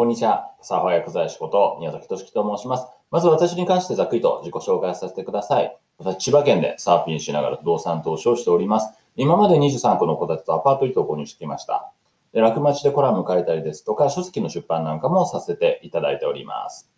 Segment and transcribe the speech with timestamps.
[0.00, 0.54] こんにちは。
[0.62, 2.86] サーファー薬剤師こと宮崎俊樹と申します。
[3.10, 5.76] まず私に関してざっくりと自己紹介させてください。
[5.98, 8.94] 私、千葉県でサーフィンしながら不動産投資をしております。
[9.14, 11.92] 今まで23個の戸建てとアパート1棟を購入してきました。
[12.32, 16.90] で楽町でコラム書いたりですとか、書籍の出版なんかもさせていただいております。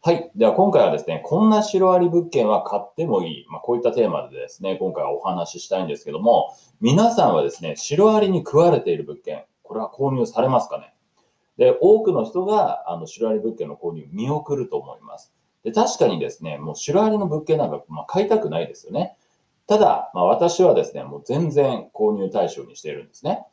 [0.00, 0.30] はい。
[0.34, 3.46] では今回はですね、こんなシロアリ物件は買ってもいい。
[3.50, 10.93] まあ、こういったテーマでですね、今回はお話ししたいんですけども、皆さんはですね、シロアリに食われている物件、これは購入されますかね？
[11.56, 15.32] で、多くの人が、あの、シロアリ物件の購入見送ると思います。
[15.62, 19.16] で、確かにですね、もうシロアリの物件なんか、まあ、買いたくないですよね。
[19.66, 23.46] ただ、まあ、私はですね、もう全然購入対象にしているんですね。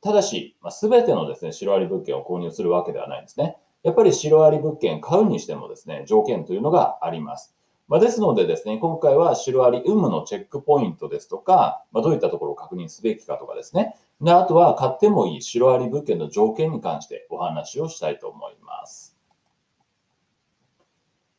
[0.00, 3.56] ただし、まあ、全てのですね、シロアリ物件を購入するわけではないんですね。
[3.82, 7.56] やっぱりシロアリ物件買うにしてもですね、条件というのがあります。
[7.92, 19.18] まあ、ですのでですね、今回はシロアリ有無のチェックポイントですとか、まあ、どういったところを確認すべきかとかですね、で、あとは買ってもいいシロアリ物件の条件に関してお話をしたいと思います。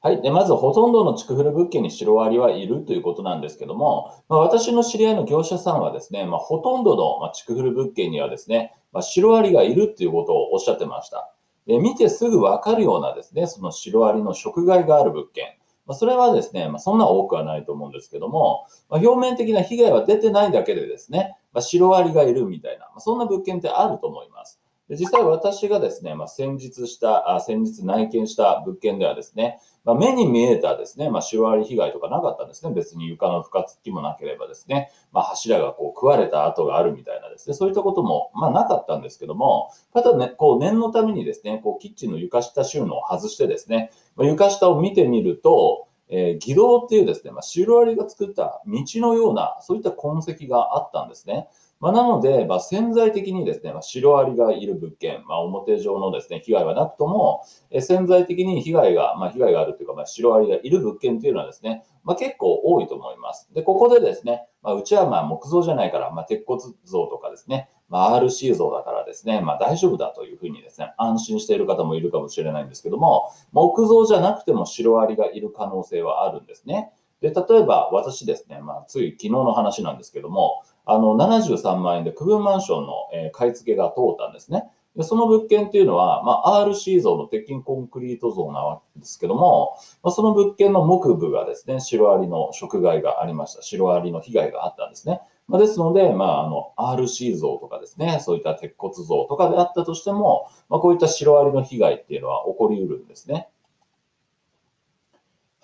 [0.02, 0.22] はい。
[0.22, 11.34] で、まず、ほとんどの築古物件にシロアリはいるということなんですけども、まあ、私の知り合いの業者さんはですね、まあ、ほとんどの、ま築古物件にはですね、まあ、シロアリがいるということをおっしゃってました。
[11.66, 15.58] で、見てすぐわかるようなですね、そのシロアリの食害がある物件。
[15.86, 24.63] まあ、それはですね、まあ、そんな多くはないと思うんですけども、まあ、表面的な被害は出てないだけでですね、まあ、シロアリがいるみたいな、まあ、そんな物件ってあると思います。
[24.94, 32.74] で実際私がですね、まあ、先日したあ、先日内見した物件ではですね、まあ、目に見えたですね、まあ、シロアリ被害とかなかったんですね。
[32.74, 51.48] 別に床の深つきもなければですね、まあ、柱がこう食われた跡があるみたいなですね、そういったことも、まあ、なかったんですけども、ただね、こう念のためにですね、こうキッチンの床下収納を外してですね、まあ、床下を見てみると、えー、義堂っていうですね、まあ、シロアリが作った道のような、そういった痕跡があったんですね。
[51.84, 63.50] まあ、なので、まあ、潜在的にですね、まあ、シロアリがいる物件、まあ、表上のですね、被害はなくとも、え潜在的に被害が、まあ、被害があるというか、まあ、シロアリがいる物件というのはですね、まあ、結構多いと思います。
[63.54, 76.94] で、ここでですね、まあ、うちはまあ木造じゃないから、まあ、鉄骨造とかですね、まあ、RC 像だからですね、まあ、大丈夫だというふうにですね、安心している方もいるかもしれないんですけども、木造じゃなくてもシロアリがいる可能性はあるんですね。
[77.20, 84.70] で、例えば私ですね、まあ、つい昨日の話なんですけども、あの、73万円で区分マンションの、え買い付けが通ったんですね。
[84.96, 93.64] でその物件っていうのは、まあ、RC 像の鉄筋コンクリート像なわけですけども、ま、その物件の木部がですね、シロアリの食害がありました。
[93.64, 95.22] シロアリの被害があったんですね。
[95.48, 103.50] まあ、ですので、まあ、あの、RC 像とかですね、そういった鉄骨像とかであったとしても、まあ、こういったシロアリの被害っていうのは起こりうるんですね。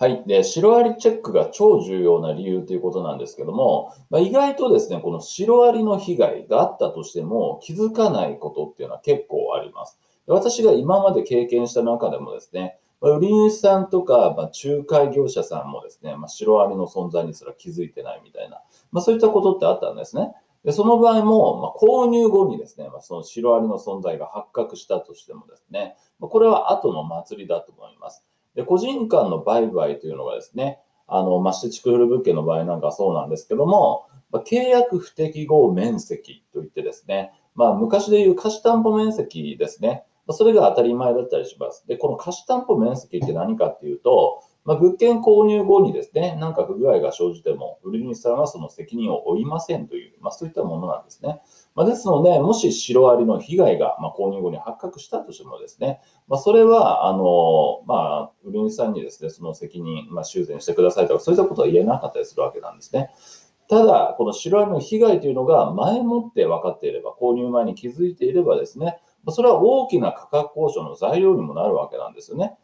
[0.00, 0.22] はい。
[0.26, 10.00] で、シロアリチェックが超重要な理由ということなんですけども、まあ、意外とですね、このシロアリの被害があったとしても気づかないことっていうのは結構あります。
[10.26, 18.62] 私が今まで経験した中でもですね、ま売り主さんとか、まあ、仲介業者さんもですね、まあ、シロアリの存在にすら気づいてないみたいな、
[18.92, 20.32] ま、そういったことってあったんですね。
[20.64, 28.24] でその場合も、ま、購入後にですね、まあ、そのシロアリの存在が発覚したとしてもですね、ま、これは後の祭りだと思います。
[28.54, 40.04] で個人間の売買というのがですね、あの、まして築古物件の場合なんかそうなんですけども、ま、契約不適合面積といってですね、まあ、昔でいう貸し担保面積ですね。
[40.28, 41.84] それが当たり前だったりします。
[41.88, 51.40] で、この貸し担保面積って何かっていうと、まあ、物件購入後にですね、何か不具合が生じても、売り主さんはその責任を負いませんという、まあ、そういったものなんですね。
[51.74, 63.10] まあ、ですので、もしシロアリの被害が、まあ、購入後に発覚したとしてもですね、まあ、それは、あの、まあ、売り主さんにですね、その責任、まあ、修繕してくださいとか、そういったことは言えなかったりするわけなんですね。
[63.68, 68.98] ただ、このシロアリの被害というのが前もって分かっていれば、購入前に気づいていればですね、
[69.28, 72.56] それは大きな価格交渉の材料にもなるわけなんですよね。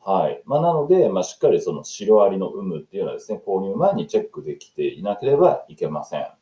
[0.00, 0.42] はい。
[0.46, 6.37] まあ、なので、まあ、しっかりそのシロアリの有無っていうのはですね、購入前にチェックできていなければいけません。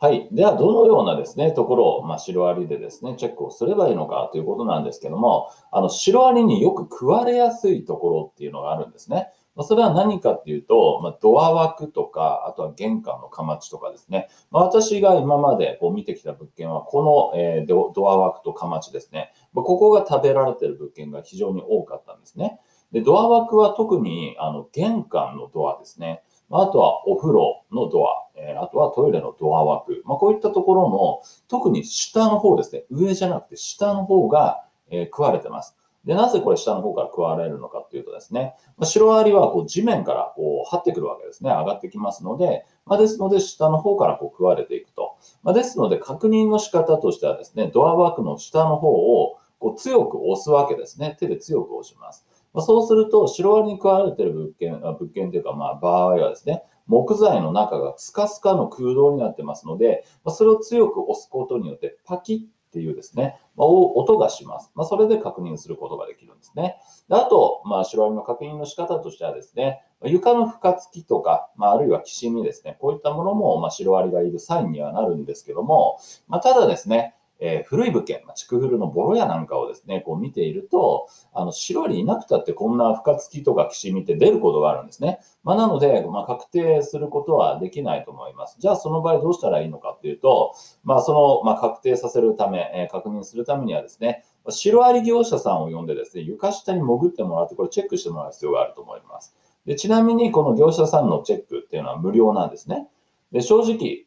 [0.00, 0.28] はい。
[0.30, 9.26] では、どのようなですね、ところを、まあ、シロアリでですね、チェックをすればいいのかということなんですけども、あの、シロアリによく食われやすいところっていうのがあるんですね。
[9.56, 14.28] まそれは何かっていうと、ま、ドア枠とか、あとは玄関のかまちとかですね。
[14.52, 19.32] まあ、私が今までこう見てきた物件は、この、え、ドア枠とかまちですね。
[19.52, 22.60] まここが食べられてる物件が非常に多かったんですね。
[22.92, 26.22] で、ドア枠は特にあの玄関のドアですね。
[26.48, 28.27] まあとはお風呂のドア、
[28.62, 30.02] あとはトイレのドア枠。
[30.04, 32.84] まあ、こういったところの、特に下の方ですね。
[32.90, 35.76] 上じゃなくて下の方が、えー、食われてます。
[36.04, 41.50] で、なぜこれ下の方から食われるのかっていうとですね、まあ、シロアリはこう地面からこう張ってくるわけですね。
[41.50, 45.16] 上がってきますので、まあ、ですので下の方からこう食われていくと。
[45.42, 51.16] まあ、ですので確認の仕方としてはですね、ドア枠の下の方をこう強く押すわけですね。
[51.18, 52.26] 手で強く押します。
[52.54, 64.70] ま、そうすると、シロアリに食われている物件、物件というか、まあ、場合はですね、木材の中がスカスカの空洞になってますので、ま、それを強く押すことによってパキッっていうですね、ま、音がします。
[64.74, 66.76] ま、それで確認することができるんですね。
[67.08, 75.98] であと、まあ、シロアリの確認の仕方としてはですね、床の深つきとか、まあ、あるいはきしみですね、こういったものも、まあ、シロアリがいるサインにはなるんですけども、
[76.28, 85.20] まあ、ただですね、えー、古い物件、まあ、築古のボロ屋なんかをですね、こう見ていると、あの、白アリいなくたってこんな深つきとかきしみって出ることがあるんですね。
[85.44, 88.56] まあ、なので、まあ、確定することはできないと思います。
[88.58, 90.54] じゃあ、その場合どうしたらいいのかっていうと、
[90.84, 99.34] まあ、その、まあ、確定させるため、えー、確認するためにはですね、シロアリ業者さんを呼んでですね、床下に潜ってもらって、これチェックしてもらう必要があると思います。
[99.66, 102.88] でちなみに、この業者さんのチェックっていうのは無料なんですね。
[103.32, 104.06] で正直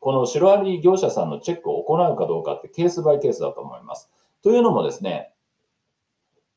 [0.00, 4.10] このシロアリ業者さんのチェックを行うかどうかってケースバイケースだと思います。
[4.42, 5.30] というのもですね、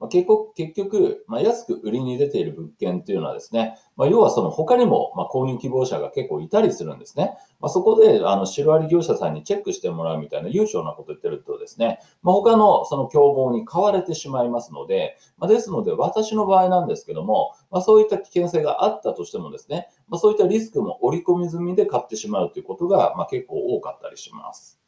[0.04, 7.38] まあ、結局、結局まあ、安く売りに出ている物件っていうのはですね、まあ、要はその他にも、ま購入希望者が結構いたりするんですね。
[7.62, 24.83] まそこで、あの、シロアリ業者さんにチェックしてもらうみたいな優勝なこと言ってるとですね、ま他のその競合に買われてしまいますので、まですので、私の場合なんですけども、まそういった危険性があったとしてもですね、まそういったリスクも織り込み済みで買ってしまうということが、ま結構多かったりします。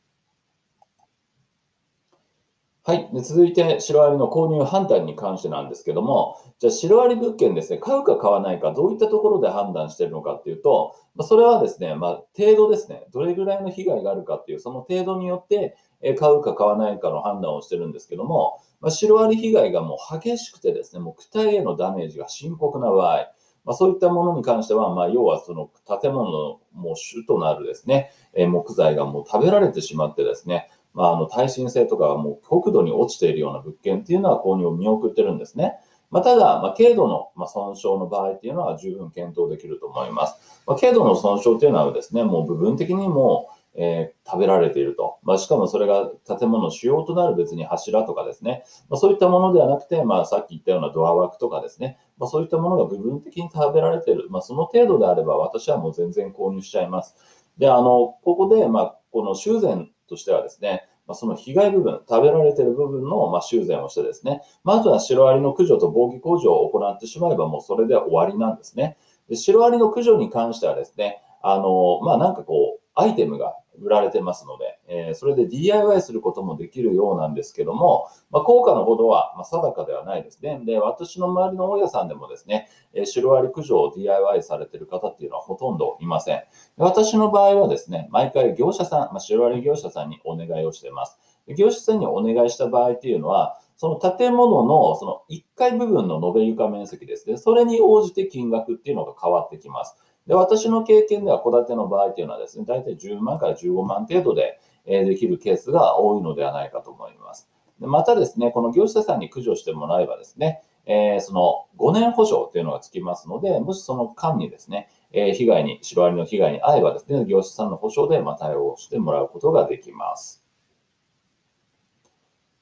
[2.88, 3.10] はい。
[3.12, 15.76] で続いて、シロアリの購入判断に関してなんですけども、じゃあ、シロアリ物件ですね、買うか買わないか、どういったところで判断しているのかっていうと、ま、それはですね、まあ、程度ですね、どれぐらいの被害があるかっていう、その程度によって、
[16.20, 23.32] 買うか買わないかの判断をしてるんですけども、まあ、シロアリ被害がもう激しくてですね、もう躯体へのダメージが深刻な場合、
[23.66, 35.74] まあ、そういったものに関しては、まあ、要はその建物のもう主となるですね、木材がもう食べられてしまってですね、まあ、あの耐震性とかがもう極度に落ちているような物件っていうのは購入を見送ってるんですね。
[36.10, 40.62] まあ、ただ、まあ、軽度の、ま損傷の場合っていうのは十分検討できると思います。
[40.66, 45.20] まあ、軽度の損傷っていうのはですね、もう部分的にもえー、食べられていると。
[45.24, 54.28] まあ、しかもそれが建物の主要となる別に柱とかですね、まあ、そういったものではなくて、まあ、さっき言ったようなドア枠とかですね、まあ、そういったものが部分的に食べられている。
[54.30, 57.16] まあ、その程度であれば私はもう全然購入しちゃいます。
[57.58, 68.98] で、あの、ここで、まあ、この修繕としてはですね、まあ、その被害部分、食べられている部分のま修繕をしてですね、まずはシロアリの駆除と防御工事を行ってしまえばもうそれで終わりなんですね。
[69.30, 80.62] でシロアリの駆除に関してはですね、あの、まあ、なんかこう、アイテムが売られてますので、えー、それで DIY することもできるようなんですけども、まあ、効果のほどは、ま定かではないですね。
[80.66, 86.44] で、私の周りの大家さんでもですね、えー、シロアリ駆除を DIY されている方っていうのはほとんどいません。
[86.78, 91.20] 私の場合はですね、毎回業者さん、まあ、シロアリ業者さんにお願いをしています。
[91.58, 99.96] 業者さんにお願いした場合っていうのは、その建物のその1階部分の延べ床面積ですね、それに応じて金額っていうのが変わってきます。
[100.28, 107.50] で、私の経験では戸建ての場合というのはですね、大体10万から15万程度でできるケースが多いのではないかと思います。
[107.80, 120.45] またですね、この業者さんに駆除してもらえばですね、えー、その5年保証というのがつきますので、もしその間にですね、えー、被害に、シロアリの被害に遭えばですね、業者さんの保証でま対応してもらうことができます。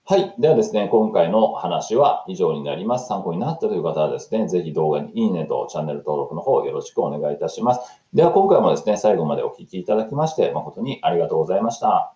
[0.06, 0.36] はい。
[0.38, 3.08] ではですね、今回の話は以上になります。
[3.08, 8.02] 参考になったという方はですね、ぜひ動画にいいねとチャンネル登録の方よろしくお願いいたします。
[8.14, 12.14] では今回もですね、最後までお聴きいただきまして誠にありがとうございました。